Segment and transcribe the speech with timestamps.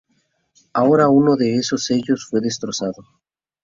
[0.73, 3.03] Ahora uno de esos Sellos fue destrozado.